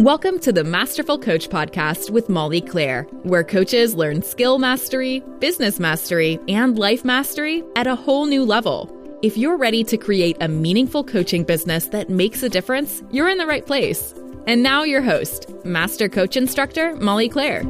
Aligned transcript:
Welcome 0.00 0.40
to 0.40 0.52
the 0.52 0.62
Masterful 0.62 1.18
Coach 1.18 1.48
Podcast 1.48 2.10
with 2.10 2.28
Molly 2.28 2.60
Claire, 2.60 3.04
where 3.22 3.42
coaches 3.42 3.94
learn 3.94 4.20
skill 4.20 4.58
mastery, 4.58 5.20
business 5.38 5.80
mastery, 5.80 6.38
and 6.48 6.78
life 6.78 7.02
mastery 7.02 7.64
at 7.76 7.86
a 7.86 7.96
whole 7.96 8.26
new 8.26 8.44
level. 8.44 8.94
If 9.22 9.38
you're 9.38 9.56
ready 9.56 9.82
to 9.84 9.96
create 9.96 10.36
a 10.42 10.48
meaningful 10.48 11.02
coaching 11.02 11.44
business 11.44 11.86
that 11.86 12.10
makes 12.10 12.42
a 12.42 12.50
difference, 12.50 13.02
you're 13.10 13.30
in 13.30 13.38
the 13.38 13.46
right 13.46 13.64
place. 13.64 14.14
And 14.46 14.62
now, 14.62 14.82
your 14.82 15.00
host, 15.00 15.50
Master 15.64 16.10
Coach 16.10 16.36
Instructor 16.36 16.94
Molly 16.96 17.30
Claire. 17.30 17.62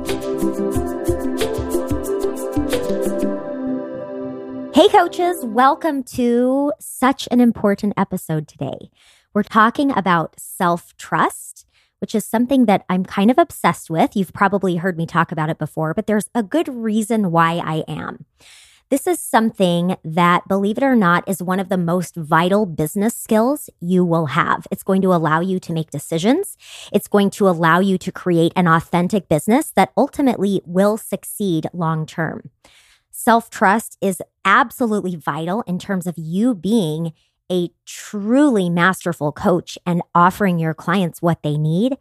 Hey, 4.75 4.89
coaches, 4.89 5.45
welcome 5.45 6.03
to 6.03 6.73
such 6.81 7.29
an 7.31 7.41
important 7.41 7.95
episode 7.97 8.49
today. 8.49 8.91
We're 9.33 9.45
talking 9.45 9.97
about 9.97 10.35
self 10.41 10.97
trust 10.97 11.66
which 12.06 12.15
is 12.15 12.24
something 12.24 12.66
that 12.66 12.84
I'm 12.88 13.05
kind 13.05 13.33
of 13.33 13.37
obsessed 13.37 13.91
with. 13.91 14.14
You've 14.14 14.33
probably 14.33 14.77
heard 14.77 14.97
me 14.97 15.06
talk 15.06 15.33
about 15.33 15.51
it 15.51 15.59
before, 15.59 15.92
but 15.92 16.06
there's 16.06 16.30
a 16.37 16.42
good 16.45 16.69
reason 16.69 17.33
why 17.33 17.55
I 17.55 17.83
am. 17.88 18.27
This 18.91 19.09
is 19.09 19.19
something 19.19 19.97
that, 20.05 20.47
believe 20.47 20.78
it 20.78 20.84
or 20.84 20.95
not, 20.95 21.28
is 21.28 21.42
one 21.42 21.59
of 21.59 21.69
the 21.69 21.77
most 21.77 22.14
vital 22.14 22.64
business 22.64 23.16
skills 23.16 23.69
you 23.80 24.05
will 24.05 24.27
have. 24.27 24.69
It's 24.70 24.84
going 24.84 25.02
to 25.02 25.12
allow 25.12 25.41
you 25.41 25.59
to 25.59 25.73
make 25.73 25.91
decisions. 25.91 26.56
It's 26.92 27.09
going 27.09 27.30
to 27.30 27.48
allow 27.48 27.80
you 27.80 27.98
to 27.98 28.12
create 28.12 28.52
an 28.55 28.69
authentic 28.69 29.28
business 29.28 29.73
that 29.75 29.91
ultimately 29.97 30.62
will 30.64 30.97
succeed 30.97 31.66
long 31.73 32.06
term. 32.06 32.50
Self 33.11 33.50
trust 33.50 33.98
is 34.00 34.23
absolutely 34.45 35.16
vital 35.16 35.64
in 35.66 35.80
terms 35.80 36.06
of 36.06 36.14
you 36.16 36.55
being 36.55 37.14
a 37.50 37.70
truly 37.84 38.68
masterful 38.68 39.32
coach 39.32 39.78
and 39.86 40.02
offering 40.14 40.59
your 40.59 40.74
clients 40.74 41.23
what 41.23 41.42
they 41.42 41.56
need. 41.56 41.96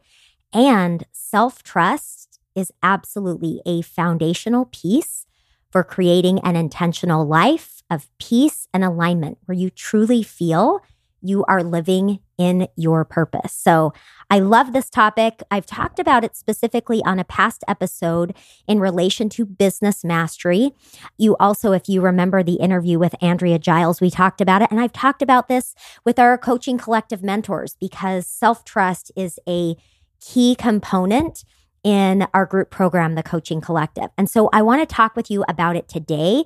And 0.53 1.05
self 1.11 1.63
trust 1.63 2.39
is 2.55 2.71
absolutely 2.81 3.61
a 3.65 3.81
foundational 3.81 4.65
piece 4.65 5.25
for 5.71 5.83
creating 5.83 6.39
an 6.39 6.55
intentional 6.55 7.25
life 7.25 7.83
of 7.89 8.09
peace 8.17 8.67
and 8.73 8.83
alignment 8.83 9.37
where 9.45 9.57
you 9.57 9.69
truly 9.69 10.23
feel 10.23 10.81
you 11.25 11.43
are 11.45 11.63
living 11.63 12.19
in 12.37 12.67
your 12.75 13.05
purpose. 13.05 13.53
So 13.53 13.93
I 14.29 14.39
love 14.39 14.73
this 14.73 14.89
topic. 14.89 15.41
I've 15.49 15.65
talked 15.65 15.99
about 15.99 16.23
it 16.23 16.35
specifically 16.35 17.01
on 17.05 17.19
a 17.19 17.23
past 17.23 17.63
episode 17.67 18.35
in 18.67 18.79
relation 18.79 19.29
to 19.29 19.45
business 19.45 20.03
mastery. 20.03 20.71
You 21.17 21.35
also, 21.39 21.71
if 21.71 21.87
you 21.87 22.01
remember 22.01 22.43
the 22.43 22.55
interview 22.55 22.99
with 22.99 23.15
Andrea 23.21 23.59
Giles, 23.59 24.01
we 24.01 24.09
talked 24.09 24.41
about 24.41 24.61
it. 24.61 24.71
And 24.71 24.79
I've 24.79 24.93
talked 24.93 25.21
about 25.21 25.47
this 25.47 25.75
with 26.03 26.19
our 26.19 26.37
coaching 26.37 26.77
collective 26.77 27.23
mentors 27.23 27.75
because 27.79 28.27
self 28.27 28.65
trust 28.65 29.11
is 29.15 29.39
a 29.47 29.75
key 30.19 30.55
component 30.55 31.43
in 31.83 32.25
our 32.33 32.47
group 32.47 32.71
program, 32.71 33.13
the 33.13 33.21
Coaching 33.21 33.61
Collective. 33.61 34.09
And 34.17 34.27
so 34.27 34.49
I 34.51 34.63
want 34.63 34.81
to 34.81 34.91
talk 34.91 35.15
with 35.15 35.29
you 35.29 35.45
about 35.47 35.75
it 35.75 35.87
today 35.87 36.43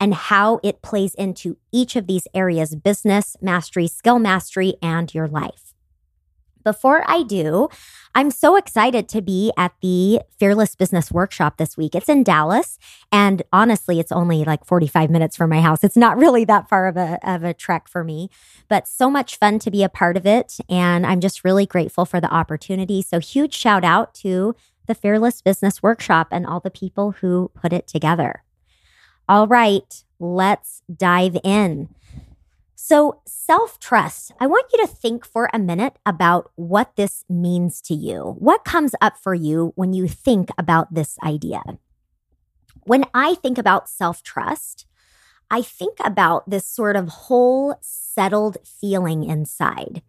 and 0.00 0.14
how 0.14 0.58
it 0.64 0.82
plays 0.82 1.14
into 1.14 1.58
each 1.70 1.94
of 1.94 2.06
these 2.06 2.26
areas 2.34 2.74
business 2.74 3.36
mastery, 3.40 3.86
skill 3.86 4.18
mastery, 4.18 4.74
and 4.82 5.14
your 5.14 5.28
life. 5.28 5.74
Before 6.64 7.04
I 7.06 7.22
do, 7.22 7.68
I'm 8.14 8.30
so 8.30 8.56
excited 8.56 9.08
to 9.10 9.22
be 9.22 9.52
at 9.56 9.72
the 9.80 10.20
Fearless 10.38 10.74
Business 10.74 11.10
Workshop 11.10 11.56
this 11.56 11.76
week. 11.76 11.94
It's 11.94 12.08
in 12.08 12.22
Dallas, 12.22 12.78
and 13.10 13.42
honestly, 13.52 13.98
it's 13.98 14.12
only 14.12 14.44
like 14.44 14.64
45 14.66 15.10
minutes 15.10 15.36
from 15.36 15.48
my 15.50 15.60
house. 15.60 15.84
It's 15.84 15.96
not 15.96 16.18
really 16.18 16.44
that 16.44 16.68
far 16.68 16.86
of 16.86 16.96
a, 16.96 17.18
of 17.22 17.44
a 17.44 17.54
trek 17.54 17.88
for 17.88 18.04
me, 18.04 18.28
but 18.68 18.86
so 18.86 19.10
much 19.10 19.36
fun 19.36 19.58
to 19.60 19.70
be 19.70 19.82
a 19.82 19.88
part 19.88 20.16
of 20.16 20.26
it. 20.26 20.58
And 20.68 21.06
I'm 21.06 21.20
just 21.20 21.44
really 21.44 21.66
grateful 21.66 22.04
for 22.04 22.20
the 22.20 22.32
opportunity. 22.32 23.00
So, 23.00 23.20
huge 23.20 23.54
shout 23.54 23.84
out 23.84 24.12
to 24.16 24.54
the 24.86 24.94
Fearless 24.94 25.40
Business 25.40 25.82
Workshop 25.82 26.28
and 26.30 26.46
all 26.46 26.60
the 26.60 26.70
people 26.70 27.12
who 27.12 27.50
put 27.54 27.72
it 27.72 27.86
together. 27.86 28.42
All 29.30 29.46
right, 29.46 30.02
let's 30.18 30.82
dive 30.92 31.36
in. 31.44 31.88
So, 32.74 33.20
self 33.24 33.78
trust, 33.78 34.32
I 34.40 34.48
want 34.48 34.66
you 34.72 34.84
to 34.84 34.92
think 34.92 35.24
for 35.24 35.48
a 35.52 35.58
minute 35.60 36.00
about 36.04 36.50
what 36.56 36.96
this 36.96 37.24
means 37.28 37.80
to 37.82 37.94
you. 37.94 38.34
What 38.40 38.64
comes 38.64 38.92
up 39.00 39.16
for 39.16 39.32
you 39.32 39.72
when 39.76 39.92
you 39.92 40.08
think 40.08 40.48
about 40.58 40.94
this 40.94 41.16
idea? 41.22 41.62
When 42.82 43.04
I 43.14 43.36
think 43.36 43.56
about 43.56 43.88
self 43.88 44.24
trust, 44.24 44.86
I 45.48 45.62
think 45.62 45.98
about 46.04 46.50
this 46.50 46.66
sort 46.66 46.96
of 46.96 47.08
whole 47.08 47.76
settled 47.82 48.56
feeling 48.64 49.22
inside. 49.22 50.02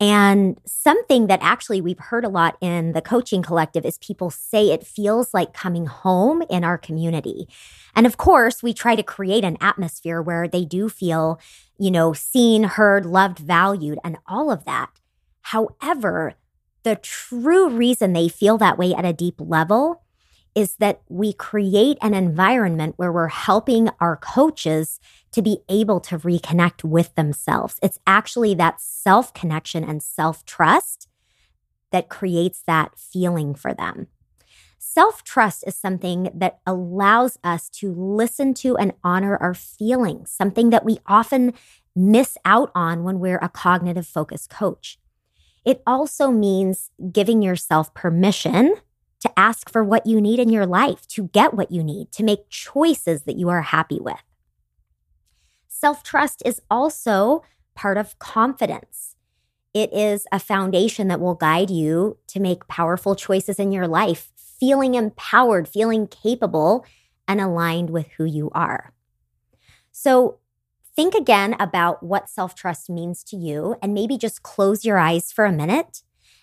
And 0.00 0.58
something 0.64 1.26
that 1.26 1.40
actually 1.42 1.82
we've 1.82 1.98
heard 1.98 2.24
a 2.24 2.30
lot 2.30 2.56
in 2.62 2.92
the 2.92 3.02
coaching 3.02 3.42
collective 3.42 3.84
is 3.84 3.98
people 3.98 4.30
say 4.30 4.70
it 4.70 4.86
feels 4.86 5.34
like 5.34 5.52
coming 5.52 5.84
home 5.84 6.42
in 6.48 6.64
our 6.64 6.78
community. 6.78 7.46
And 7.94 8.06
of 8.06 8.16
course, 8.16 8.62
we 8.62 8.72
try 8.72 8.96
to 8.96 9.02
create 9.02 9.44
an 9.44 9.58
atmosphere 9.60 10.22
where 10.22 10.48
they 10.48 10.64
do 10.64 10.88
feel, 10.88 11.38
you 11.78 11.90
know, 11.90 12.14
seen, 12.14 12.62
heard, 12.62 13.04
loved, 13.04 13.38
valued, 13.38 13.98
and 14.02 14.16
all 14.26 14.50
of 14.50 14.64
that. 14.64 14.88
However, 15.42 16.34
the 16.82 16.96
true 16.96 17.68
reason 17.68 18.14
they 18.14 18.28
feel 18.28 18.56
that 18.56 18.78
way 18.78 18.94
at 18.94 19.04
a 19.04 19.12
deep 19.12 19.34
level 19.38 20.02
is 20.54 20.76
that 20.76 21.02
we 21.08 21.32
create 21.32 21.98
an 22.02 22.14
environment 22.14 22.94
where 22.96 23.12
we're 23.12 23.28
helping 23.28 23.88
our 24.00 24.16
coaches 24.16 25.00
to 25.32 25.42
be 25.42 25.58
able 25.68 26.00
to 26.00 26.18
reconnect 26.18 26.84
with 26.84 27.14
themselves. 27.14 27.78
It's 27.82 27.98
actually 28.06 28.54
that 28.54 28.80
self 28.80 29.32
connection 29.32 29.84
and 29.84 30.02
self 30.02 30.44
trust 30.44 31.08
that 31.92 32.08
creates 32.08 32.62
that 32.66 32.98
feeling 32.98 33.54
for 33.54 33.74
them. 33.74 34.08
Self 34.78 35.22
trust 35.22 35.64
is 35.66 35.76
something 35.76 36.30
that 36.34 36.60
allows 36.66 37.38
us 37.44 37.68
to 37.70 37.92
listen 37.92 38.54
to 38.54 38.76
and 38.76 38.92
honor 39.04 39.36
our 39.36 39.54
feelings, 39.54 40.30
something 40.30 40.70
that 40.70 40.84
we 40.84 40.98
often 41.06 41.52
miss 41.94 42.36
out 42.44 42.70
on 42.74 43.04
when 43.04 43.20
we're 43.20 43.38
a 43.38 43.48
cognitive 43.48 44.06
focused 44.06 44.50
coach. 44.50 44.98
It 45.64 45.82
also 45.86 46.30
means 46.30 46.90
giving 47.12 47.42
yourself 47.42 47.92
permission 47.94 48.74
to 49.20 49.38
ask 49.38 49.70
for 49.70 49.84
what 49.84 50.06
you 50.06 50.20
need 50.20 50.38
in 50.38 50.48
your 50.48 50.66
life, 50.66 51.06
to 51.08 51.28
get 51.28 51.54
what 51.54 51.70
you 51.70 51.82
need, 51.84 52.10
to 52.12 52.24
make 52.24 52.48
choices 52.48 53.22
that 53.22 53.36
you 53.36 53.48
are 53.48 53.62
happy 53.62 54.00
with. 54.00 54.22
Self 55.68 56.02
trust 56.02 56.42
is 56.44 56.60
also 56.70 57.42
part 57.74 57.96
of 57.96 58.18
confidence. 58.18 59.16
It 59.72 59.92
is 59.92 60.26
a 60.32 60.40
foundation 60.40 61.08
that 61.08 61.20
will 61.20 61.34
guide 61.34 61.70
you 61.70 62.18
to 62.28 62.40
make 62.40 62.66
powerful 62.66 63.14
choices 63.14 63.58
in 63.58 63.72
your 63.72 63.86
life, 63.86 64.30
feeling 64.36 64.94
empowered, 64.94 65.68
feeling 65.68 66.06
capable, 66.06 66.84
and 67.28 67.40
aligned 67.40 67.90
with 67.90 68.08
who 68.16 68.24
you 68.24 68.50
are. 68.52 68.92
So, 69.92 70.38
think 70.96 71.14
again 71.14 71.54
about 71.60 72.02
what 72.02 72.28
self 72.28 72.54
trust 72.54 72.90
means 72.90 73.22
to 73.24 73.36
you, 73.36 73.76
and 73.80 73.94
maybe 73.94 74.18
just 74.18 74.42
close 74.42 74.84
your 74.84 74.98
eyes 74.98 75.30
for 75.30 75.44
a 75.44 75.52
minute 75.52 76.02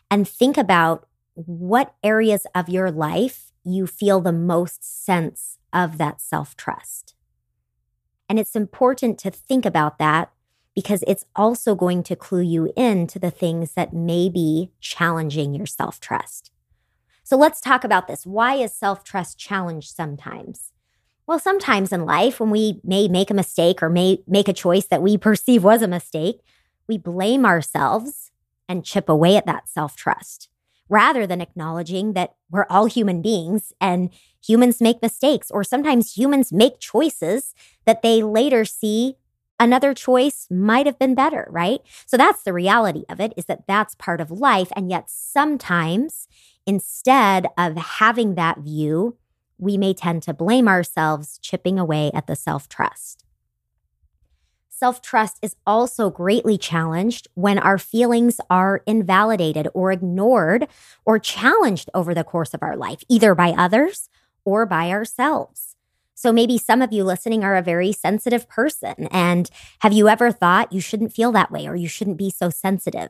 and 0.09 0.27
think 0.27 0.57
about 0.57 1.07
what 1.45 1.93
areas 2.03 2.47
of 2.55 2.67
your 2.67 2.89
life 2.89 3.51
you 3.63 3.85
feel 3.85 4.21
the 4.21 4.31
most 4.31 5.05
sense 5.05 5.59
of 5.71 5.99
that 5.99 6.19
self 6.19 6.55
trust. 6.57 7.13
And 8.27 8.39
it's 8.39 8.55
important 8.55 9.19
to 9.19 9.29
think 9.31 9.65
about 9.65 9.99
that 9.99 10.31
because 10.73 11.03
it's 11.05 11.25
also 11.35 11.75
going 11.75 12.01
to 12.03 12.15
clue 12.15 12.41
you 12.41 12.73
in 12.75 13.05
to 13.07 13.19
the 13.19 13.29
things 13.29 13.73
that 13.73 13.93
may 13.93 14.29
be 14.29 14.71
challenging 14.79 15.53
your 15.53 15.67
self 15.67 15.99
trust. 15.99 16.51
So 17.23 17.37
let's 17.37 17.61
talk 17.61 17.83
about 17.83 18.07
this. 18.07 18.25
Why 18.25 18.55
is 18.55 18.73
self 18.73 19.03
trust 19.03 19.37
challenged 19.37 19.95
sometimes? 19.95 20.71
Well, 21.27 21.39
sometimes 21.39 21.91
in 21.91 22.05
life, 22.05 22.39
when 22.39 22.49
we 22.49 22.79
may 22.83 23.07
make 23.07 23.29
a 23.29 23.35
mistake 23.35 23.83
or 23.83 23.89
may 23.89 24.23
make 24.27 24.47
a 24.47 24.53
choice 24.53 24.85
that 24.85 25.03
we 25.03 25.17
perceive 25.17 25.63
was 25.63 25.83
a 25.83 25.87
mistake, 25.87 26.39
we 26.87 26.97
blame 26.97 27.45
ourselves 27.45 28.31
and 28.67 28.85
chip 28.85 29.07
away 29.07 29.35
at 29.37 29.45
that 29.45 29.69
self 29.69 29.95
trust 29.95 30.49
rather 30.89 31.28
than 31.28 31.41
acknowledging 31.41 32.13
that 32.13 32.35
we're 32.49 32.67
all 32.69 32.85
human 32.85 33.22
beings 33.22 33.73
and 33.81 34.09
humans 34.45 34.81
make 34.81 35.01
mistakes, 35.01 35.51
or 35.51 35.63
sometimes 35.63 36.17
humans 36.17 36.51
make 36.51 36.79
choices 36.79 37.53
that 37.85 38.01
they 38.01 38.23
later 38.23 38.66
see 38.66 39.16
another 39.59 39.93
choice 39.93 40.47
might 40.49 40.85
have 40.85 40.99
been 40.99 41.16
better, 41.16 41.47
right? 41.49 41.79
So 42.05 42.16
that's 42.17 42.43
the 42.43 42.53
reality 42.53 43.03
of 43.09 43.19
it 43.19 43.34
is 43.35 43.45
that 43.45 43.66
that's 43.67 43.95
part 43.95 44.22
of 44.22 44.31
life. 44.31 44.72
And 44.75 44.89
yet 44.89 45.09
sometimes 45.09 46.28
instead 46.66 47.47
of 47.57 47.75
having 47.78 48.35
that 48.35 48.59
view, 48.59 49.17
we 49.57 49.78
may 49.78 49.93
tend 49.93 50.22
to 50.23 50.33
blame 50.33 50.67
ourselves, 50.67 51.40
chipping 51.41 51.79
away 51.79 52.11
at 52.13 52.28
the 52.28 52.35
self 52.35 52.69
trust. 52.69 53.23
Self 54.79 55.02
trust 55.02 55.40
is 55.41 55.56
also 55.66 56.12
greatly 56.12 56.56
challenged 56.56 57.28
when 57.34 57.58
our 57.58 57.79
feelings 57.79 58.40
are 58.47 58.84
invalidated 58.85 59.68
or 59.74 59.91
ignored 59.91 60.68
or 61.03 61.18
challenged 61.18 61.90
over 61.96 62.14
the 62.14 62.24
course 62.24 62.53
of 62.53 62.62
our 62.62 62.78
life, 62.78 63.02
either 63.09 63.34
by 63.34 63.56
others 63.58 64.08
or 64.46 64.68
by 64.68 64.91
ourselves. 64.91 65.76
So 66.14 66.32
maybe 66.32 66.59
some 66.59 66.84
of 66.84 66.94
you 66.94 67.03
listening 67.03 67.44
are 67.44 67.56
a 67.56 67.64
very 67.64 67.91
sensitive 67.91 68.47
person. 68.47 69.08
And 69.09 69.50
have 69.79 69.94
you 69.94 70.09
ever 70.09 70.32
thought 70.32 70.72
you 70.72 70.79
shouldn't 70.79 71.12
feel 71.12 71.32
that 71.32 71.50
way 71.52 71.68
or 71.68 71.76
you 71.76 71.88
shouldn't 71.88 72.18
be 72.18 72.29
so 72.29 72.52
sensitive? 72.52 73.09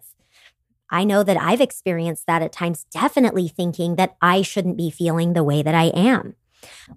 I 0.89 1.03
know 1.03 1.21
that 1.21 1.35
I've 1.35 1.59
experienced 1.59 2.27
that 2.27 2.41
at 2.41 2.53
times, 2.53 2.85
definitely 2.91 3.49
thinking 3.49 3.97
that 3.97 4.15
I 4.21 4.41
shouldn't 4.41 4.77
be 4.77 4.89
feeling 4.89 5.33
the 5.33 5.43
way 5.43 5.61
that 5.63 5.75
I 5.75 5.87
am. 5.87 6.35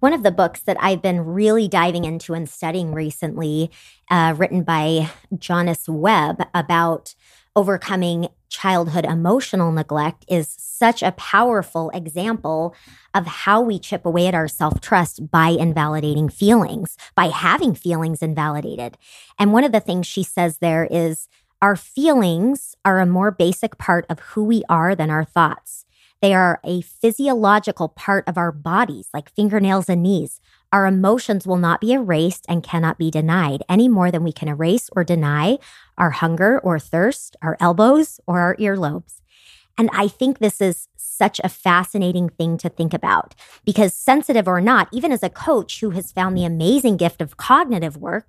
One 0.00 0.12
of 0.12 0.22
the 0.22 0.30
books 0.30 0.60
that 0.62 0.76
I've 0.80 1.02
been 1.02 1.20
really 1.20 1.68
diving 1.68 2.04
into 2.04 2.34
and 2.34 2.48
studying 2.48 2.92
recently, 2.92 3.70
uh, 4.10 4.34
written 4.36 4.62
by 4.62 5.10
Jonice 5.36 5.88
Webb 5.88 6.46
about 6.54 7.14
overcoming 7.56 8.28
childhood 8.48 9.04
emotional 9.04 9.72
neglect, 9.72 10.24
is 10.28 10.48
such 10.58 11.02
a 11.02 11.12
powerful 11.12 11.90
example 11.90 12.74
of 13.14 13.26
how 13.26 13.60
we 13.60 13.78
chip 13.78 14.06
away 14.06 14.26
at 14.26 14.34
our 14.34 14.48
self 14.48 14.80
trust 14.80 15.30
by 15.30 15.48
invalidating 15.48 16.28
feelings, 16.28 16.96
by 17.14 17.26
having 17.26 17.74
feelings 17.74 18.22
invalidated. 18.22 18.96
And 19.38 19.52
one 19.52 19.64
of 19.64 19.72
the 19.72 19.80
things 19.80 20.06
she 20.06 20.22
says 20.22 20.58
there 20.58 20.86
is 20.90 21.28
our 21.62 21.76
feelings 21.76 22.74
are 22.84 23.00
a 23.00 23.06
more 23.06 23.30
basic 23.30 23.76
part 23.76 24.06
of 24.08 24.18
who 24.20 24.44
we 24.44 24.62
are 24.68 24.94
than 24.94 25.10
our 25.10 25.24
thoughts. 25.24 25.84
They 26.20 26.34
are 26.34 26.60
a 26.64 26.82
physiological 26.82 27.88
part 27.88 28.28
of 28.28 28.36
our 28.36 28.52
bodies, 28.52 29.08
like 29.14 29.30
fingernails 29.30 29.88
and 29.88 30.02
knees. 30.02 30.40
Our 30.72 30.86
emotions 30.86 31.46
will 31.46 31.56
not 31.56 31.80
be 31.80 31.92
erased 31.92 32.44
and 32.48 32.62
cannot 32.62 32.98
be 32.98 33.10
denied 33.10 33.62
any 33.68 33.88
more 33.88 34.10
than 34.10 34.22
we 34.22 34.32
can 34.32 34.48
erase 34.48 34.90
or 34.94 35.02
deny 35.02 35.58
our 35.96 36.10
hunger 36.10 36.60
or 36.60 36.78
thirst, 36.78 37.36
our 37.40 37.56
elbows, 37.58 38.20
or 38.26 38.38
our 38.40 38.54
earlobes. 38.56 39.20
And 39.78 39.88
I 39.94 40.08
think 40.08 40.38
this 40.38 40.60
is 40.60 40.88
such 40.96 41.40
a 41.42 41.48
fascinating 41.48 42.28
thing 42.28 42.58
to 42.58 42.68
think 42.68 42.92
about 42.92 43.34
because, 43.64 43.94
sensitive 43.94 44.46
or 44.46 44.60
not, 44.60 44.88
even 44.92 45.12
as 45.12 45.22
a 45.22 45.30
coach 45.30 45.80
who 45.80 45.90
has 45.90 46.12
found 46.12 46.36
the 46.36 46.44
amazing 46.44 46.98
gift 46.98 47.22
of 47.22 47.38
cognitive 47.38 47.96
work, 47.96 48.28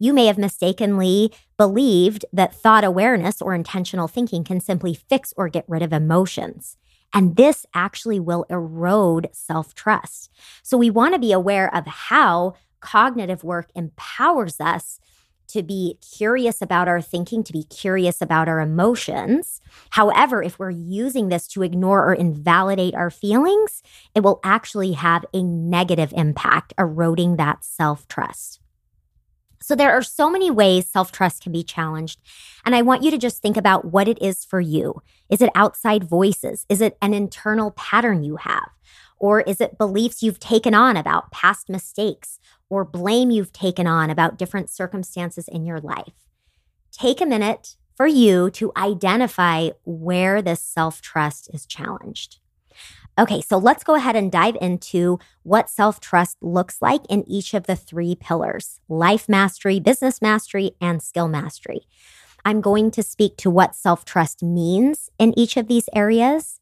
you 0.00 0.12
may 0.12 0.26
have 0.26 0.38
mistakenly 0.38 1.32
believed 1.56 2.24
that 2.32 2.54
thought 2.54 2.84
awareness 2.84 3.40
or 3.40 3.54
intentional 3.54 4.08
thinking 4.08 4.42
can 4.42 4.60
simply 4.60 4.94
fix 4.94 5.32
or 5.36 5.48
get 5.48 5.64
rid 5.68 5.82
of 5.82 5.92
emotions. 5.92 6.76
And 7.12 7.36
this 7.36 7.66
actually 7.74 8.20
will 8.20 8.44
erode 8.50 9.28
self 9.32 9.74
trust. 9.74 10.30
So 10.62 10.76
we 10.76 10.90
want 10.90 11.14
to 11.14 11.18
be 11.18 11.32
aware 11.32 11.74
of 11.74 11.86
how 11.86 12.54
cognitive 12.80 13.42
work 13.42 13.70
empowers 13.74 14.60
us 14.60 15.00
to 15.48 15.62
be 15.62 15.98
curious 16.16 16.60
about 16.60 16.88
our 16.88 17.00
thinking, 17.00 17.42
to 17.42 17.52
be 17.52 17.64
curious 17.64 18.20
about 18.20 18.48
our 18.48 18.60
emotions. 18.60 19.60
However, 19.90 20.42
if 20.42 20.58
we're 20.58 20.70
using 20.70 21.28
this 21.28 21.48
to 21.48 21.62
ignore 21.62 22.04
or 22.04 22.12
invalidate 22.12 22.94
our 22.94 23.10
feelings, 23.10 23.82
it 24.14 24.20
will 24.20 24.40
actually 24.44 24.92
have 24.92 25.24
a 25.32 25.42
negative 25.42 26.12
impact, 26.14 26.74
eroding 26.78 27.36
that 27.36 27.64
self 27.64 28.06
trust. 28.08 28.60
So 29.60 29.74
there 29.74 29.92
are 29.92 30.02
so 30.02 30.30
many 30.30 30.50
ways 30.50 30.86
self 30.86 31.12
trust 31.12 31.42
can 31.42 31.52
be 31.52 31.62
challenged. 31.62 32.20
And 32.64 32.74
I 32.74 32.82
want 32.82 33.02
you 33.02 33.10
to 33.10 33.18
just 33.18 33.42
think 33.42 33.56
about 33.56 33.86
what 33.86 34.08
it 34.08 34.20
is 34.22 34.44
for 34.44 34.60
you. 34.60 35.02
Is 35.30 35.42
it 35.42 35.50
outside 35.54 36.04
voices? 36.04 36.64
Is 36.68 36.80
it 36.80 36.96
an 37.02 37.14
internal 37.14 37.72
pattern 37.72 38.22
you 38.22 38.36
have? 38.36 38.70
Or 39.18 39.40
is 39.40 39.60
it 39.60 39.78
beliefs 39.78 40.22
you've 40.22 40.38
taken 40.38 40.74
on 40.74 40.96
about 40.96 41.32
past 41.32 41.68
mistakes 41.68 42.38
or 42.70 42.84
blame 42.84 43.30
you've 43.30 43.52
taken 43.52 43.86
on 43.86 44.10
about 44.10 44.38
different 44.38 44.70
circumstances 44.70 45.48
in 45.48 45.64
your 45.64 45.80
life? 45.80 46.26
Take 46.92 47.20
a 47.20 47.26
minute 47.26 47.76
for 47.96 48.06
you 48.06 48.48
to 48.50 48.72
identify 48.76 49.70
where 49.84 50.40
this 50.40 50.62
self 50.62 51.02
trust 51.02 51.50
is 51.52 51.66
challenged. 51.66 52.38
Okay, 53.18 53.40
so 53.40 53.58
let's 53.58 53.82
go 53.82 53.96
ahead 53.96 54.14
and 54.14 54.30
dive 54.30 54.56
into 54.60 55.18
what 55.42 55.68
self 55.68 55.98
trust 55.98 56.36
looks 56.40 56.80
like 56.80 57.00
in 57.08 57.28
each 57.28 57.52
of 57.52 57.66
the 57.66 57.74
three 57.74 58.14
pillars 58.14 58.80
life 58.88 59.28
mastery, 59.28 59.80
business 59.80 60.22
mastery, 60.22 60.72
and 60.80 61.02
skill 61.02 61.26
mastery. 61.26 61.80
I'm 62.44 62.60
going 62.60 62.92
to 62.92 63.02
speak 63.02 63.36
to 63.38 63.50
what 63.50 63.74
self 63.74 64.04
trust 64.04 64.44
means 64.44 65.10
in 65.18 65.36
each 65.36 65.56
of 65.56 65.66
these 65.66 65.88
areas. 65.96 66.60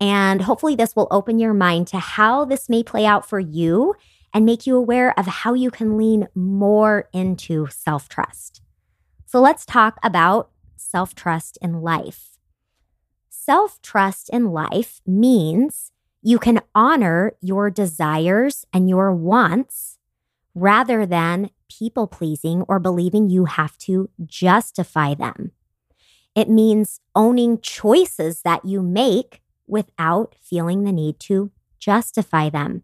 And 0.00 0.42
hopefully, 0.42 0.74
this 0.74 0.96
will 0.96 1.06
open 1.12 1.38
your 1.38 1.54
mind 1.54 1.86
to 1.88 2.00
how 2.00 2.44
this 2.44 2.68
may 2.68 2.82
play 2.82 3.06
out 3.06 3.28
for 3.28 3.38
you 3.38 3.94
and 4.34 4.44
make 4.44 4.66
you 4.66 4.76
aware 4.76 5.16
of 5.16 5.26
how 5.26 5.54
you 5.54 5.70
can 5.70 5.96
lean 5.96 6.26
more 6.34 7.08
into 7.12 7.68
self 7.70 8.08
trust. 8.08 8.60
So, 9.24 9.40
let's 9.40 9.64
talk 9.64 9.98
about 10.02 10.50
self 10.76 11.14
trust 11.14 11.58
in 11.62 11.80
life. 11.80 12.38
Self 13.30 13.80
trust 13.82 14.28
in 14.30 14.46
life 14.46 15.00
means 15.06 15.91
you 16.22 16.38
can 16.38 16.60
honor 16.74 17.32
your 17.40 17.68
desires 17.70 18.64
and 18.72 18.88
your 18.88 19.12
wants 19.12 19.98
rather 20.54 21.04
than 21.04 21.50
people 21.68 22.06
pleasing 22.06 22.62
or 22.68 22.78
believing 22.78 23.28
you 23.28 23.46
have 23.46 23.76
to 23.78 24.08
justify 24.24 25.14
them. 25.14 25.50
It 26.34 26.48
means 26.48 27.00
owning 27.14 27.60
choices 27.60 28.42
that 28.42 28.64
you 28.64 28.82
make 28.82 29.42
without 29.66 30.34
feeling 30.40 30.84
the 30.84 30.92
need 30.92 31.18
to 31.20 31.50
justify 31.78 32.48
them. 32.48 32.82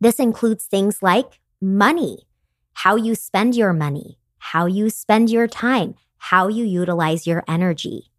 This 0.00 0.18
includes 0.18 0.66
things 0.66 1.02
like 1.02 1.40
money, 1.60 2.26
how 2.74 2.96
you 2.96 3.14
spend 3.14 3.54
your 3.56 3.72
money, 3.72 4.18
how 4.38 4.66
you 4.66 4.90
spend 4.90 5.30
your 5.30 5.48
time, 5.48 5.94
how 6.18 6.48
you 6.48 6.64
utilize 6.64 7.26
your 7.26 7.42
energy. 7.48 8.10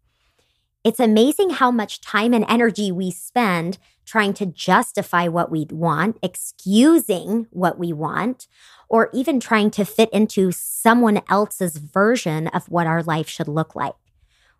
It's 0.82 1.00
amazing 1.00 1.50
how 1.50 1.70
much 1.70 2.00
time 2.00 2.32
and 2.32 2.44
energy 2.48 2.90
we 2.90 3.10
spend 3.10 3.78
trying 4.06 4.32
to 4.34 4.46
justify 4.46 5.28
what 5.28 5.50
we 5.50 5.66
want, 5.70 6.16
excusing 6.22 7.46
what 7.50 7.78
we 7.78 7.92
want, 7.92 8.46
or 8.88 9.10
even 9.12 9.40
trying 9.40 9.70
to 9.72 9.84
fit 9.84 10.08
into 10.12 10.52
someone 10.52 11.20
else's 11.28 11.76
version 11.76 12.46
of 12.48 12.68
what 12.70 12.86
our 12.86 13.02
life 13.02 13.28
should 13.28 13.48
look 13.48 13.74
like. 13.74 13.94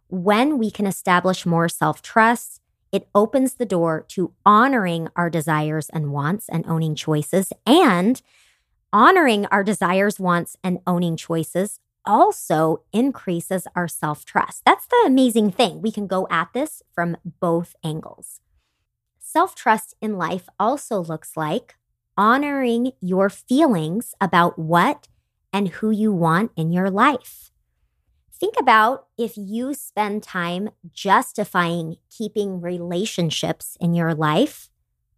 When 0.08 0.58
we 0.58 0.70
can 0.70 0.86
establish 0.86 1.46
more 1.46 1.68
self 1.68 2.02
trust, 2.02 2.60
it 2.92 3.08
opens 3.14 3.54
the 3.54 3.66
door 3.66 4.04
to 4.08 4.32
honoring 4.44 5.08
our 5.16 5.30
desires 5.30 5.88
and 5.90 6.12
wants 6.12 6.48
and 6.48 6.66
owning 6.66 6.94
choices. 6.94 7.52
And 7.66 8.20
honoring 8.92 9.46
our 9.46 9.64
desires, 9.64 10.18
wants, 10.20 10.56
and 10.62 10.78
owning 10.86 11.16
choices 11.16 11.80
also 12.06 12.82
increases 12.92 13.66
our 13.74 13.88
self 13.88 14.24
trust. 14.24 14.62
That's 14.64 14.86
the 14.86 15.02
amazing 15.06 15.50
thing. 15.50 15.82
We 15.82 15.90
can 15.90 16.06
go 16.06 16.26
at 16.30 16.52
this 16.52 16.82
from 16.94 17.16
both 17.40 17.74
angles. 17.84 18.40
Self 19.36 19.54
trust 19.54 19.94
in 20.00 20.16
life 20.16 20.48
also 20.58 21.02
looks 21.02 21.36
like 21.36 21.74
honoring 22.16 22.92
your 23.02 23.28
feelings 23.28 24.14
about 24.18 24.58
what 24.58 25.08
and 25.52 25.68
who 25.68 25.90
you 25.90 26.10
want 26.10 26.52
in 26.56 26.72
your 26.72 26.88
life. 26.88 27.50
Think 28.32 28.54
about 28.58 29.08
if 29.18 29.36
you 29.36 29.74
spend 29.74 30.22
time 30.22 30.70
justifying 30.90 31.96
keeping 32.08 32.62
relationships 32.62 33.76
in 33.78 33.92
your 33.92 34.14
life 34.14 34.70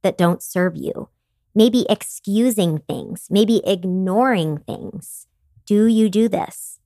that 0.03 0.19
don't 0.19 0.43
serve 0.43 0.75
you, 0.75 1.11
maybe 1.55 1.87
excusing 1.89 2.79
things, 2.79 3.29
maybe 3.31 3.63
ignoring 3.65 4.59
things. 4.59 5.29
Do 5.65 5.87
you 5.87 6.11
do 6.11 6.29
this? 6.29 6.81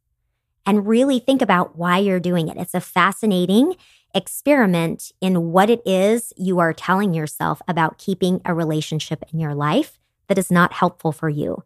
And 0.66 0.86
really 0.86 1.18
think 1.18 1.40
about 1.40 1.78
why 1.78 1.96
you're 1.96 2.20
doing 2.20 2.48
it. 2.48 2.58
It's 2.58 2.74
a 2.74 2.80
fascinating 2.80 3.76
experiment 4.14 5.12
in 5.20 5.52
what 5.52 5.70
it 5.70 5.82
is 5.86 6.32
you 6.36 6.58
are 6.58 6.72
telling 6.72 7.14
yourself 7.14 7.62
about 7.66 7.98
keeping 7.98 8.40
a 8.44 8.54
relationship 8.54 9.24
in 9.32 9.38
your 9.38 9.54
life 9.54 9.98
that 10.28 10.38
is 10.38 10.50
not 10.50 10.72
helpful 10.74 11.12
for 11.12 11.28
you. 11.28 11.64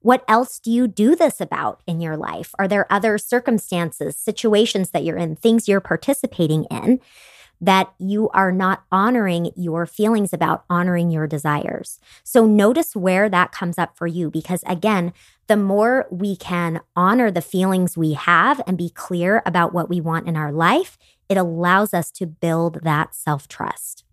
What 0.00 0.24
else 0.28 0.60
do 0.60 0.70
you 0.70 0.86
do 0.86 1.16
this 1.16 1.40
about 1.40 1.82
in 1.86 2.00
your 2.00 2.16
life? 2.16 2.54
Are 2.58 2.68
there 2.68 2.90
other 2.92 3.18
circumstances, 3.18 4.16
situations 4.16 4.90
that 4.90 5.02
you're 5.02 5.16
in, 5.16 5.34
things 5.34 5.66
you're 5.66 5.80
participating 5.80 6.64
in 6.70 7.00
that 7.60 7.92
you 7.98 8.28
are 8.28 8.52
not 8.52 8.84
honoring 8.92 9.50
your 9.56 9.86
feelings 9.86 10.32
about, 10.32 10.64
honoring 10.70 11.10
your 11.10 11.26
desires? 11.26 11.98
So 12.22 12.46
notice 12.46 12.94
where 12.94 13.28
that 13.28 13.50
comes 13.50 13.78
up 13.78 13.96
for 13.96 14.06
you 14.06 14.30
because, 14.30 14.62
again, 14.66 15.12
the 15.48 15.56
more 15.56 16.06
we 16.10 16.36
can 16.36 16.80
honor 16.94 17.30
the 17.30 17.40
feelings 17.40 17.96
we 17.96 18.12
have 18.12 18.60
and 18.66 18.78
be 18.78 18.90
clear 18.90 19.42
about 19.46 19.72
what 19.72 19.88
we 19.88 20.00
want 20.00 20.28
in 20.28 20.36
our 20.36 20.52
life, 20.52 20.98
it 21.28 21.36
allows 21.36 21.92
us 21.94 22.10
to 22.12 22.26
build 22.26 22.80
that 22.82 23.14
self 23.14 23.48
trust. 23.48 24.04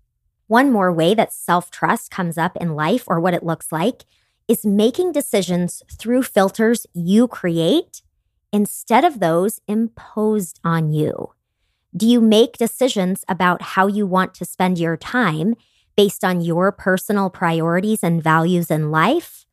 One 0.47 0.71
more 0.71 0.91
way 0.91 1.13
that 1.13 1.33
self 1.33 1.71
trust 1.71 2.11
comes 2.11 2.37
up 2.37 2.57
in 2.57 2.75
life 2.75 3.03
or 3.07 3.19
what 3.19 3.33
it 3.33 3.43
looks 3.43 3.71
like 3.71 4.05
is 4.47 4.65
making 4.65 5.11
decisions 5.11 5.81
through 5.91 6.23
filters 6.23 6.85
you 6.93 7.27
create 7.27 8.01
instead 8.51 9.03
of 9.03 9.19
those 9.19 9.59
imposed 9.67 10.59
on 10.63 10.91
you. 10.91 11.31
Do 11.95 12.07
you 12.07 12.19
make 12.21 12.57
decisions 12.57 13.23
about 13.27 13.61
how 13.61 13.87
you 13.87 14.05
want 14.05 14.33
to 14.35 14.45
spend 14.45 14.77
your 14.79 14.97
time 14.97 15.55
based 15.95 16.23
on 16.23 16.41
your 16.41 16.71
personal 16.71 17.29
priorities 17.29 18.03
and 18.03 18.21
values 18.21 18.69
in 18.71 18.91
life? 18.91 19.45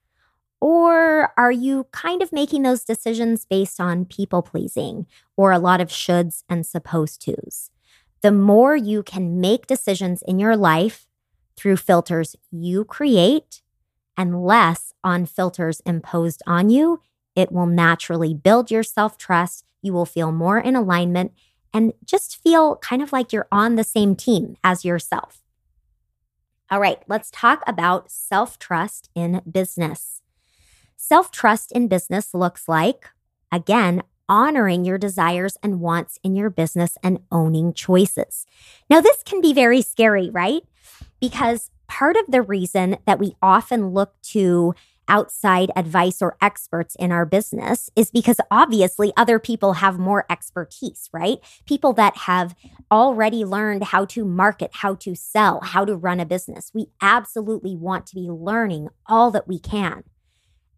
Or 0.60 1.32
are 1.38 1.52
you 1.52 1.86
kind 1.90 2.22
of 2.22 2.32
making 2.32 2.62
those 2.62 2.84
decisions 2.84 3.46
based 3.46 3.80
on 3.80 4.04
people 4.04 4.42
pleasing 4.42 5.06
or 5.36 5.52
a 5.52 5.58
lot 5.58 5.80
of 5.80 5.88
shoulds 5.88 6.42
and 6.48 6.66
supposed 6.66 7.24
tos? 7.24 7.70
The 8.20 8.32
more 8.32 8.76
you 8.76 9.02
can 9.02 9.40
make 9.40 9.66
decisions 9.66 10.22
in 10.26 10.38
your 10.38 10.56
life 10.56 11.06
through 11.56 11.78
filters 11.78 12.36
you 12.50 12.84
create 12.84 13.62
and 14.16 14.44
less 14.44 14.92
on 15.02 15.24
filters 15.24 15.80
imposed 15.86 16.42
on 16.46 16.68
you, 16.68 17.00
it 17.34 17.50
will 17.50 17.66
naturally 17.66 18.34
build 18.34 18.70
your 18.70 18.82
self 18.82 19.16
trust. 19.16 19.64
You 19.80 19.94
will 19.94 20.04
feel 20.04 20.30
more 20.30 20.58
in 20.58 20.76
alignment 20.76 21.32
and 21.72 21.94
just 22.04 22.42
feel 22.42 22.76
kind 22.76 23.00
of 23.00 23.12
like 23.12 23.32
you're 23.32 23.48
on 23.50 23.76
the 23.76 23.84
same 23.84 24.14
team 24.14 24.56
as 24.62 24.84
yourself. 24.84 25.42
All 26.70 26.80
right, 26.80 27.02
let's 27.08 27.30
talk 27.30 27.62
about 27.66 28.10
self 28.10 28.58
trust 28.58 29.08
in 29.14 29.40
business. 29.50 30.20
Self 31.10 31.32
trust 31.32 31.72
in 31.72 31.88
business 31.88 32.34
looks 32.34 32.68
like, 32.68 33.08
again, 33.50 34.04
honoring 34.28 34.84
your 34.84 34.96
desires 34.96 35.56
and 35.60 35.80
wants 35.80 36.20
in 36.22 36.36
your 36.36 36.50
business 36.50 36.96
and 37.02 37.18
owning 37.32 37.72
choices. 37.72 38.46
Now, 38.88 39.00
this 39.00 39.24
can 39.24 39.40
be 39.40 39.52
very 39.52 39.82
scary, 39.82 40.30
right? 40.30 40.62
Because 41.20 41.72
part 41.88 42.16
of 42.16 42.26
the 42.28 42.42
reason 42.42 42.96
that 43.08 43.18
we 43.18 43.34
often 43.42 43.88
look 43.88 44.22
to 44.34 44.72
outside 45.08 45.72
advice 45.74 46.22
or 46.22 46.36
experts 46.40 46.94
in 46.94 47.10
our 47.10 47.26
business 47.26 47.90
is 47.96 48.12
because 48.12 48.36
obviously 48.48 49.12
other 49.16 49.40
people 49.40 49.72
have 49.72 49.98
more 49.98 50.24
expertise, 50.30 51.10
right? 51.12 51.38
People 51.66 51.92
that 51.94 52.18
have 52.18 52.54
already 52.88 53.44
learned 53.44 53.82
how 53.82 54.04
to 54.04 54.24
market, 54.24 54.70
how 54.74 54.94
to 54.94 55.16
sell, 55.16 55.58
how 55.60 55.84
to 55.84 55.96
run 55.96 56.20
a 56.20 56.24
business. 56.24 56.70
We 56.72 56.86
absolutely 57.02 57.74
want 57.74 58.06
to 58.06 58.14
be 58.14 58.30
learning 58.30 58.90
all 59.06 59.32
that 59.32 59.48
we 59.48 59.58
can. 59.58 60.04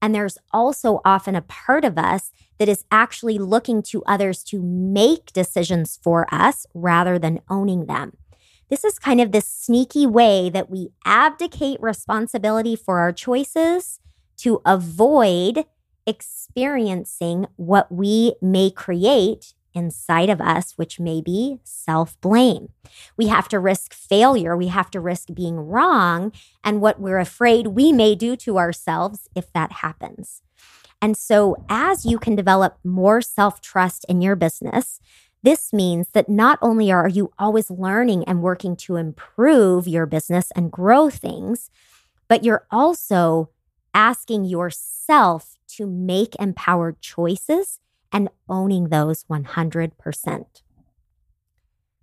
And 0.02 0.14
there's 0.14 0.36
also 0.52 1.00
often 1.04 1.36
a 1.36 1.42
part 1.42 1.84
of 1.84 1.96
us 1.96 2.32
that 2.58 2.68
is 2.68 2.84
actually 2.90 3.38
looking 3.38 3.82
to 3.82 4.02
others 4.04 4.42
to 4.44 4.60
make 4.60 5.32
decisions 5.32 5.98
for 6.02 6.26
us 6.34 6.66
rather 6.74 7.18
than 7.18 7.40
owning 7.48 7.86
them. 7.86 8.16
This 8.68 8.84
is 8.84 8.98
kind 8.98 9.20
of 9.20 9.32
this 9.32 9.46
sneaky 9.46 10.06
way 10.06 10.50
that 10.50 10.68
we 10.68 10.90
abdicate 11.06 11.80
responsibility 11.80 12.74
for 12.74 12.98
our 12.98 13.12
choices 13.12 14.00
to 14.38 14.60
avoid 14.66 15.66
experiencing 16.06 17.46
what 17.56 17.92
we 17.92 18.34
may 18.42 18.70
create 18.70 19.54
inside 19.74 20.30
of 20.30 20.40
us, 20.40 20.72
which 20.72 21.00
may 21.00 21.20
be 21.20 21.58
self 21.64 22.20
blame. 22.20 22.70
We 23.16 23.28
have 23.28 23.48
to 23.48 23.58
risk 23.58 23.94
failure. 23.94 24.56
We 24.56 24.68
have 24.68 24.90
to 24.92 25.00
risk 25.00 25.28
being 25.34 25.56
wrong 25.56 26.32
and 26.64 26.80
what 26.80 27.00
we're 27.00 27.18
afraid 27.18 27.68
we 27.68 27.92
may 27.92 28.14
do 28.14 28.36
to 28.36 28.58
ourselves 28.58 29.28
if 29.34 29.52
that 29.52 29.72
happens. 29.72 30.42
And 31.00 31.16
so, 31.16 31.56
as 31.68 32.06
you 32.06 32.18
can 32.18 32.36
develop 32.36 32.78
more 32.84 33.20
self 33.20 33.60
trust 33.60 34.06
in 34.08 34.22
your 34.22 34.36
business, 34.36 35.00
this 35.42 35.72
means 35.72 36.08
that 36.12 36.28
not 36.28 36.58
only 36.62 36.92
are 36.92 37.08
you 37.08 37.32
always 37.38 37.70
learning 37.70 38.22
and 38.24 38.42
working 38.42 38.76
to 38.76 38.96
improve 38.96 39.88
your 39.88 40.06
business 40.06 40.52
and 40.54 40.70
grow 40.70 41.10
things, 41.10 41.70
but 42.28 42.44
you're 42.44 42.66
also 42.70 43.50
asking 43.92 44.44
yourself 44.44 45.56
to 45.66 45.86
make 45.86 46.36
empowered 46.36 47.00
choices 47.00 47.80
and 48.12 48.28
owning 48.48 48.88
those 48.88 49.24
100%. 49.24 50.44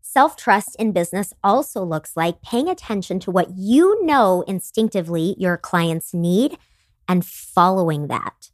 Self 0.01 0.35
trust 0.35 0.75
in 0.79 0.91
business 0.91 1.33
also 1.43 1.83
looks 1.83 2.17
like 2.17 2.41
paying 2.41 2.67
attention 2.67 3.19
to 3.19 3.31
what 3.31 3.51
you 3.55 4.03
know 4.03 4.43
instinctively 4.47 5.35
your 5.37 5.55
clients 5.55 6.13
need 6.13 6.57
and 7.07 7.23
following 7.23 8.07
that. 8.07 8.49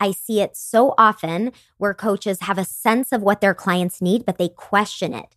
I 0.00 0.10
see 0.10 0.40
it 0.40 0.56
so 0.56 0.94
often 0.98 1.52
where 1.76 1.94
coaches 1.94 2.40
have 2.40 2.58
a 2.58 2.64
sense 2.64 3.12
of 3.12 3.22
what 3.22 3.40
their 3.40 3.54
clients 3.54 4.02
need, 4.02 4.26
but 4.26 4.38
they 4.38 4.48
question 4.48 5.14
it 5.14 5.36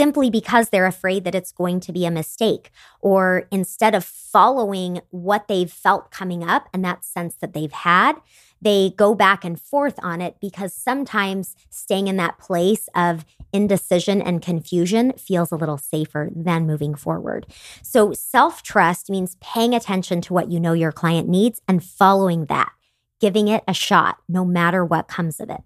simply 0.00 0.30
because 0.30 0.70
they're 0.70 0.86
afraid 0.86 1.24
that 1.24 1.34
it's 1.34 1.52
going 1.52 1.78
to 1.78 1.92
be 1.92 2.06
a 2.06 2.10
mistake. 2.10 2.70
Or 3.02 3.46
instead 3.50 3.94
of 3.94 4.02
following 4.02 5.02
what 5.10 5.46
they've 5.46 5.70
felt 5.70 6.10
coming 6.10 6.42
up 6.42 6.70
and 6.72 6.82
that 6.82 7.04
sense 7.04 7.34
that 7.42 7.52
they've 7.52 7.70
had, 7.70 8.14
they 8.62 8.94
go 8.96 9.14
back 9.14 9.44
and 9.44 9.60
forth 9.60 9.98
on 10.02 10.22
it 10.22 10.36
because 10.40 10.72
sometimes 10.72 11.54
staying 11.68 12.08
in 12.08 12.16
that 12.16 12.38
place 12.38 12.88
of 12.94 13.26
indecision 13.52 14.22
and 14.22 14.40
confusion 14.40 15.12
feels 15.18 15.52
a 15.52 15.56
little 15.56 15.76
safer 15.76 16.30
than 16.34 16.66
moving 16.66 16.94
forward. 16.94 17.44
So, 17.82 18.14
self 18.14 18.62
trust 18.62 19.10
means 19.10 19.36
paying 19.42 19.74
attention 19.74 20.22
to 20.22 20.32
what 20.32 20.50
you 20.50 20.58
know 20.58 20.72
your 20.72 20.92
client 20.92 21.28
needs 21.28 21.60
and 21.68 21.84
following 21.84 22.46
that, 22.46 22.72
giving 23.20 23.48
it 23.48 23.64
a 23.68 23.74
shot 23.74 24.16
no 24.30 24.46
matter 24.46 24.82
what 24.82 25.08
comes 25.08 25.40
of 25.40 25.50
it. 25.50 25.60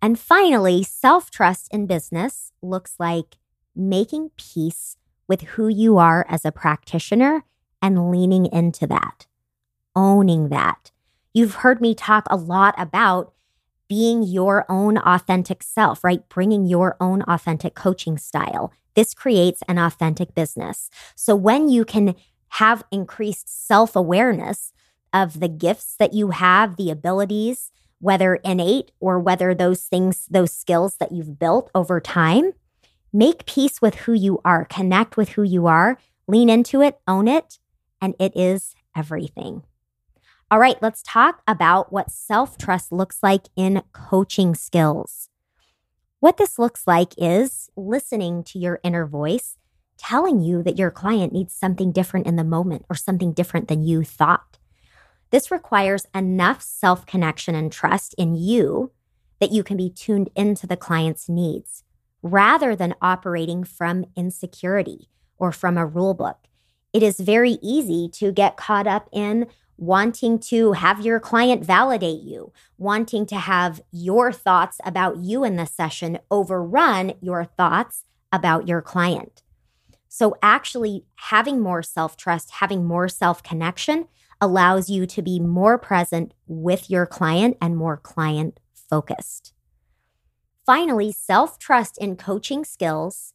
And 0.00 0.18
finally, 0.18 0.82
self 0.82 1.30
trust 1.30 1.68
in 1.74 1.84
business 1.86 2.52
looks 2.62 2.94
like 2.98 3.36
making 3.76 4.30
peace 4.36 4.96
with 5.28 5.42
who 5.42 5.68
you 5.68 5.98
are 5.98 6.26
as 6.28 6.44
a 6.44 6.52
practitioner 6.52 7.44
and 7.82 8.10
leaning 8.10 8.46
into 8.46 8.86
that, 8.86 9.26
owning 9.94 10.48
that. 10.48 10.90
You've 11.34 11.56
heard 11.56 11.80
me 11.80 11.94
talk 11.94 12.26
a 12.30 12.36
lot 12.36 12.74
about 12.78 13.32
being 13.88 14.22
your 14.22 14.64
own 14.68 14.98
authentic 14.98 15.62
self, 15.62 16.02
right? 16.02 16.28
Bringing 16.28 16.66
your 16.66 16.96
own 17.00 17.22
authentic 17.22 17.74
coaching 17.74 18.18
style. 18.18 18.72
This 18.94 19.14
creates 19.14 19.62
an 19.68 19.78
authentic 19.78 20.34
business. 20.34 20.90
So 21.14 21.36
when 21.36 21.68
you 21.68 21.84
can 21.84 22.14
have 22.50 22.84
increased 22.90 23.66
self 23.66 23.94
awareness 23.94 24.72
of 25.12 25.40
the 25.40 25.48
gifts 25.48 25.94
that 25.98 26.14
you 26.14 26.30
have, 26.30 26.76
the 26.76 26.90
abilities, 26.90 27.70
whether 28.00 28.36
innate 28.36 28.92
or 29.00 29.18
whether 29.18 29.54
those 29.54 29.82
things, 29.84 30.26
those 30.30 30.52
skills 30.52 30.96
that 30.96 31.12
you've 31.12 31.38
built 31.38 31.70
over 31.74 32.00
time, 32.00 32.52
Make 33.12 33.46
peace 33.46 33.80
with 33.80 33.94
who 33.94 34.12
you 34.12 34.40
are, 34.44 34.64
connect 34.64 35.16
with 35.16 35.30
who 35.30 35.42
you 35.42 35.66
are, 35.66 35.98
lean 36.28 36.48
into 36.48 36.82
it, 36.82 36.98
own 37.06 37.28
it, 37.28 37.58
and 38.00 38.14
it 38.18 38.36
is 38.36 38.74
everything. 38.96 39.62
All 40.50 40.58
right, 40.58 40.76
let's 40.80 41.02
talk 41.02 41.42
about 41.48 41.92
what 41.92 42.10
self 42.10 42.56
trust 42.56 42.92
looks 42.92 43.18
like 43.22 43.46
in 43.56 43.82
coaching 43.92 44.54
skills. 44.54 45.28
What 46.20 46.36
this 46.36 46.58
looks 46.58 46.86
like 46.86 47.12
is 47.18 47.68
listening 47.76 48.42
to 48.44 48.58
your 48.58 48.80
inner 48.82 49.06
voice 49.06 49.56
telling 49.98 50.40
you 50.40 50.62
that 50.62 50.78
your 50.78 50.90
client 50.90 51.32
needs 51.32 51.54
something 51.54 51.90
different 51.90 52.26
in 52.26 52.36
the 52.36 52.44
moment 52.44 52.84
or 52.88 52.96
something 52.96 53.32
different 53.32 53.68
than 53.68 53.82
you 53.82 54.04
thought. 54.04 54.58
This 55.30 55.50
requires 55.50 56.06
enough 56.14 56.62
self 56.62 57.06
connection 57.06 57.54
and 57.54 57.72
trust 57.72 58.14
in 58.16 58.34
you 58.34 58.92
that 59.40 59.52
you 59.52 59.62
can 59.62 59.76
be 59.76 59.90
tuned 59.90 60.30
into 60.34 60.66
the 60.66 60.76
client's 60.76 61.28
needs 61.28 61.82
rather 62.26 62.74
than 62.74 62.94
operating 63.00 63.64
from 63.64 64.04
insecurity 64.16 65.08
or 65.38 65.52
from 65.52 65.78
a 65.78 65.86
rule 65.86 66.14
book. 66.14 66.38
It 66.92 67.02
is 67.02 67.20
very 67.20 67.58
easy 67.62 68.08
to 68.14 68.32
get 68.32 68.56
caught 68.56 68.86
up 68.86 69.08
in 69.12 69.46
wanting 69.76 70.38
to 70.38 70.72
have 70.72 71.04
your 71.04 71.20
client 71.20 71.64
validate 71.64 72.22
you, 72.22 72.52
wanting 72.78 73.26
to 73.26 73.36
have 73.36 73.80
your 73.92 74.32
thoughts 74.32 74.78
about 74.84 75.18
you 75.18 75.44
in 75.44 75.56
the 75.56 75.66
session 75.66 76.18
overrun 76.30 77.12
your 77.20 77.44
thoughts 77.44 78.04
about 78.32 78.66
your 78.66 78.80
client. 78.80 79.42
So, 80.08 80.36
actually, 80.42 81.04
having 81.16 81.60
more 81.60 81.82
self 81.82 82.16
trust, 82.16 82.52
having 82.52 82.86
more 82.86 83.08
self 83.08 83.42
connection 83.42 84.08
allows 84.40 84.88
you 84.88 85.06
to 85.06 85.22
be 85.22 85.38
more 85.40 85.78
present 85.78 86.32
with 86.46 86.90
your 86.90 87.06
client 87.06 87.56
and 87.60 87.76
more 87.76 87.98
client 87.98 88.58
focused. 88.72 89.52
Finally, 90.66 91.12
self 91.12 91.60
trust 91.60 91.96
in 91.96 92.16
coaching 92.16 92.64
skills 92.64 93.32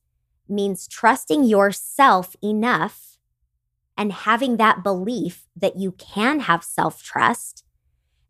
means 0.49 0.85
trusting 0.85 1.45
yourself 1.45 2.35
enough 2.43 3.17
and 3.97 4.11
having 4.11 4.57
that 4.57 4.83
belief 4.83 5.47
that 5.55 5.77
you 5.77 5.93
can 5.93 6.41
have 6.41 6.61
self 6.61 7.01
trust, 7.01 7.63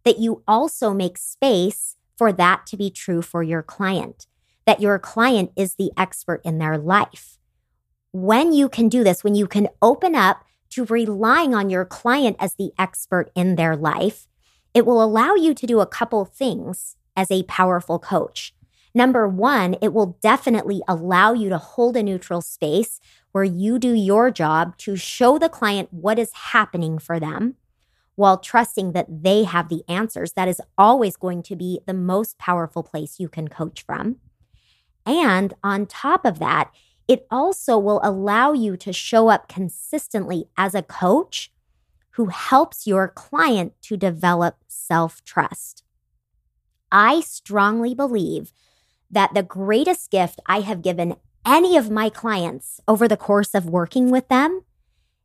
that 0.04 0.20
you 0.20 0.44
also 0.48 0.94
make 0.94 1.18
space 1.18 1.96
for 2.16 2.32
that 2.32 2.68
to 2.68 2.78
be 2.78 2.92
true 2.92 3.24
for 3.24 3.42
your 3.42 3.64
client, 3.64 4.28
that 4.68 4.80
your 4.80 5.00
client 5.00 5.52
is 5.56 5.76
the 5.76 5.92
expert 5.98 6.40
in 6.46 6.60
their 6.60 6.78
life. 6.78 7.40
When 8.12 8.54
you 8.54 8.70
can 8.70 8.88
do 8.88 9.04
this, 9.04 9.24
when 9.24 9.34
you 9.34 9.48
can 9.48 9.70
open 9.82 10.14
up 10.14 10.46
to 10.72 10.86
relying 10.86 11.56
on 11.56 11.72
your 11.72 11.86
client 11.86 12.38
as 12.40 12.54
the 12.54 12.72
expert 12.78 13.32
in 13.34 13.56
their 13.56 13.76
life, 13.76 14.28
it 14.76 14.86
will 14.86 15.04
allow 15.04 15.34
you 15.34 15.56
to 15.56 15.66
do 15.66 15.80
a 15.80 15.88
couple 15.88 16.24
things 16.24 16.98
as 17.16 17.32
a 17.32 17.44
powerful 17.44 17.98
coach. 17.98 18.54
Number 18.94 19.28
one, 19.28 19.76
it 19.82 19.94
will 19.94 20.18
definitely 20.22 20.82
allow 20.88 21.34
you 21.34 21.50
to 21.50 21.58
hold 21.58 21.96
a 21.96 22.04
neutral 22.04 22.42
space 22.42 23.00
where 23.32 23.44
you 23.44 23.80
do 23.80 23.94
your 23.94 24.32
job 24.32 24.78
to 24.80 24.96
show 24.96 25.38
the 25.38 25.50
client 25.50 25.90
what 25.92 26.20
is 26.20 26.34
happening 26.34 27.00
for 27.00 27.20
them 27.20 27.56
while 28.16 28.38
trusting 28.38 28.92
that 28.92 29.24
they 29.24 29.44
have 29.44 29.70
the 29.70 29.84
answers. 29.88 30.34
That 30.34 30.50
is 30.50 30.62
always 30.78 31.16
going 31.16 31.44
to 31.44 31.56
be 31.56 31.80
the 31.86 31.94
most 31.94 32.38
powerful 32.38 32.84
place 32.84 33.20
you 33.20 33.30
can 33.30 33.48
coach 33.48 33.86
from. 33.86 34.18
And 35.06 35.54
on 35.64 35.86
top 35.86 36.26
of 36.26 36.40
that, 36.40 36.72
it 37.08 37.26
also 37.32 37.78
will 37.78 38.00
allow 38.04 38.54
you 38.54 38.78
to 38.78 38.94
show 38.94 39.30
up 39.30 39.48
consistently 39.48 40.46
as 40.58 40.76
a 40.76 40.84
coach 40.84 41.52
who 42.12 42.28
helps 42.28 42.86
your 42.86 43.08
client 43.08 43.74
to 43.84 43.98
develop 43.98 44.58
self 44.68 45.24
trust. 45.24 45.84
I 46.92 47.22
strongly 47.22 47.96
believe 47.96 48.54
that 49.12 49.34
the 49.34 49.44
greatest 49.44 50.10
gift 50.10 50.40
I 50.46 50.62
have 50.62 50.82
given 50.82 51.16
any 51.46 51.78
of 51.78 51.90
my 51.90 52.10
clients 52.10 52.80
over 52.88 53.08
the 53.08 53.18
course 53.18 53.54
of 53.54 53.66
working 53.66 54.10
with 54.12 54.28
them 54.28 54.64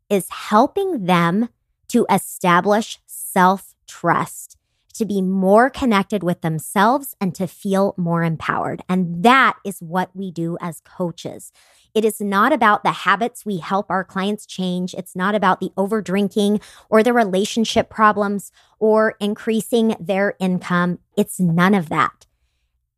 is 0.09 0.27
helping 0.31 1.07
them 1.07 1.49
to 1.89 2.07
establish 2.11 2.99
self 3.07 3.75
trust, 3.87 4.57
to 4.95 5.05
be 5.05 5.21
more 5.21 5.69
connected 5.69 6.23
with 6.23 6.41
themselves 6.41 7.15
and 7.21 7.35
to 7.35 7.47
feel 7.47 7.95
more 7.97 8.23
empowered. 8.23 8.83
And 8.89 9.23
that 9.23 9.57
is 9.65 9.81
what 9.81 10.11
we 10.15 10.31
do 10.31 10.57
as 10.61 10.81
coaches. 10.81 11.53
It 11.95 12.05
is 12.05 12.21
not 12.21 12.53
about 12.53 12.83
the 12.83 12.91
habits 12.91 13.47
we 13.47 13.59
help 13.59 13.91
our 13.91 14.05
clients 14.05 14.47
change. 14.47 14.95
It's 14.95 15.15
not 15.17 15.35
about 15.35 15.61
the 15.61 15.71
over 15.77 16.03
drinking 16.03 16.61
or 16.91 17.03
the 17.03 17.13
relationship 17.13 17.89
problems 17.89 18.53
or 18.79 19.17
increasing 19.21 19.97
their 20.01 20.35
income. 20.39 20.99
It's 21.17 21.39
none 21.39 21.75
of 21.75 21.89
that. 21.91 22.27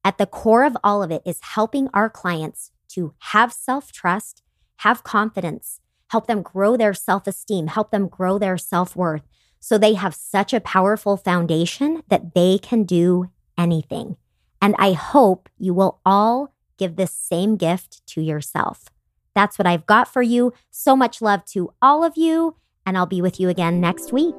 At 0.09 0.17
the 0.17 0.25
core 0.25 0.65
of 0.65 0.75
all 0.83 1.03
of 1.03 1.11
it 1.11 1.21
is 1.27 1.39
helping 1.43 1.91
our 1.93 2.09
clients 2.09 2.71
to 2.93 3.13
have 3.19 3.53
self 3.53 3.93
trust, 3.93 4.43
have 4.79 5.05
confidence, 5.05 5.81
help 6.11 6.27
them 6.27 6.41
grow 6.41 6.79
their 6.79 6.95
self 6.95 7.27
esteem, 7.27 7.67
help 7.67 7.91
them 7.91 8.09
grow 8.09 8.39
their 8.39 8.57
self 8.57 8.97
worth, 8.97 9.29
so 9.61 9.77
they 9.77 9.93
have 9.93 10.15
such 10.15 10.55
a 10.55 10.63
powerful 10.63 11.19
foundation 11.19 12.03
that 12.09 12.35
they 12.35 12.57
can 12.57 12.85
do 12.85 13.29
anything. 13.59 14.17
And 14.63 14.75
I 14.79 14.93
hope 14.93 15.51
you 15.59 15.75
will 15.75 16.01
all 16.07 16.55
give 16.79 16.97
this 16.97 17.13
same 17.13 17.57
gift 17.57 18.01
to 18.07 18.23
yourself. 18.23 18.87
That's 19.35 19.59
what 19.59 19.67
I've 19.67 19.85
got 19.85 20.11
for 20.11 20.23
you. 20.23 20.55
So 20.71 20.97
much 20.97 21.21
love 21.21 21.45
to 21.53 21.75
all 21.83 22.03
of 22.03 22.17
you, 22.17 22.57
and 22.87 22.97
I'll 22.97 23.05
be 23.05 23.21
with 23.21 23.39
you 23.39 23.51
again 23.51 23.79
next 23.79 24.11
week. 24.11 24.35